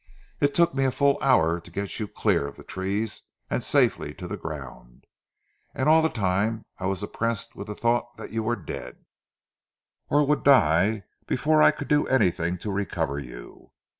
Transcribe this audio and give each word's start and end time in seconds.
It 0.39 0.55
took 0.55 0.73
me 0.73 0.83
a 0.85 0.89
full 0.91 1.19
hour 1.21 1.59
to 1.61 1.69
get 1.69 1.99
you 1.99 2.07
clear 2.07 2.47
of 2.47 2.55
the 2.55 2.63
trees 2.63 3.21
and 3.51 3.63
safely 3.63 4.15
to 4.15 4.27
the 4.27 4.35
ground, 4.35 5.05
and 5.75 5.87
all 5.87 6.01
the 6.01 6.09
time 6.09 6.65
I 6.79 6.87
was 6.87 7.03
oppressed 7.03 7.55
with 7.55 7.67
the 7.67 7.75
thought 7.75 8.17
that 8.17 8.31
you 8.33 8.41
were 8.41 8.55
dead, 8.55 9.05
or 10.09 10.25
would 10.25 10.41
die 10.43 11.03
before 11.27 11.61
I 11.61 11.69
could 11.69 11.87
do 11.87 12.07
anything 12.07 12.57
to 12.65 12.71
recover 12.71 13.19
you. 13.19 13.73